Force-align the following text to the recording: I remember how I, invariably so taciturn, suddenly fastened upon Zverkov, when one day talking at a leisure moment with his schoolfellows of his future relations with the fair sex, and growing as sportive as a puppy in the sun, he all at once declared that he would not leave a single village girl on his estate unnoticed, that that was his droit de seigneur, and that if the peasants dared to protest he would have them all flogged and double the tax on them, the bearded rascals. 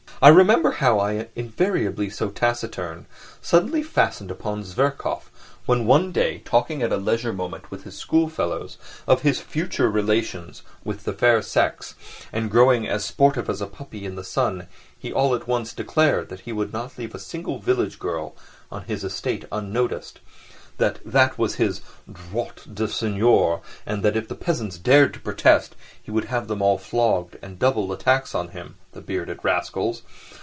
I 0.23 0.27
remember 0.27 0.73
how 0.73 0.99
I, 0.99 1.29
invariably 1.35 2.07
so 2.11 2.29
taciturn, 2.29 3.07
suddenly 3.41 3.81
fastened 3.81 4.29
upon 4.29 4.63
Zverkov, 4.63 5.31
when 5.65 5.87
one 5.87 6.11
day 6.11 6.43
talking 6.45 6.83
at 6.83 6.91
a 6.93 6.97
leisure 6.97 7.33
moment 7.33 7.71
with 7.71 7.85
his 7.85 7.97
schoolfellows 7.97 8.77
of 9.07 9.23
his 9.23 9.39
future 9.41 9.89
relations 9.89 10.61
with 10.83 11.05
the 11.05 11.13
fair 11.13 11.41
sex, 11.41 11.95
and 12.31 12.51
growing 12.51 12.87
as 12.87 13.03
sportive 13.03 13.49
as 13.49 13.61
a 13.61 13.65
puppy 13.65 14.05
in 14.05 14.13
the 14.13 14.23
sun, 14.23 14.67
he 14.95 15.11
all 15.11 15.33
at 15.33 15.47
once 15.47 15.73
declared 15.73 16.29
that 16.29 16.41
he 16.41 16.51
would 16.53 16.71
not 16.71 16.99
leave 16.99 17.15
a 17.15 17.19
single 17.19 17.57
village 17.57 17.97
girl 17.97 18.35
on 18.71 18.83
his 18.83 19.03
estate 19.03 19.45
unnoticed, 19.51 20.19
that 20.77 20.99
that 21.05 21.37
was 21.37 21.55
his 21.55 21.81
droit 22.11 22.63
de 22.73 22.87
seigneur, 22.87 23.61
and 23.85 24.01
that 24.01 24.15
if 24.17 24.27
the 24.27 24.33
peasants 24.35 24.79
dared 24.79 25.13
to 25.13 25.19
protest 25.19 25.75
he 26.01 26.09
would 26.09 26.25
have 26.25 26.47
them 26.47 26.61
all 26.61 26.77
flogged 26.77 27.37
and 27.43 27.59
double 27.59 27.87
the 27.87 27.97
tax 27.97 28.33
on 28.33 28.47
them, 28.47 28.75
the 28.93 29.01
bearded 29.01 29.39
rascals. 29.43 30.01